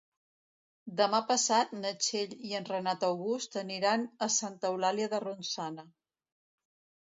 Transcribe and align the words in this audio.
Demà 1.01 1.17
passat 1.31 1.75
na 1.83 1.91
Txell 2.05 2.33
i 2.51 2.55
en 2.59 2.65
Renat 2.69 3.05
August 3.09 3.59
aniran 3.63 4.07
a 4.27 4.29
Santa 4.37 4.73
Eulàlia 4.75 5.11
de 5.13 5.21
Ronçana. 5.27 5.87